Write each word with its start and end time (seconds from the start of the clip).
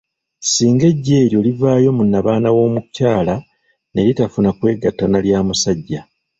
Singa 0.53 0.85
eggi 0.91 1.13
eryo 1.23 1.39
livaayo 1.47 1.89
mu 1.97 2.03
nnabaana 2.05 2.49
w'omukyala 2.55 3.35
ne 3.91 4.01
litafuna 4.07 4.49
kwegatta 4.57 5.05
na 5.09 5.19
lya 5.25 5.39
musajja. 5.47 6.01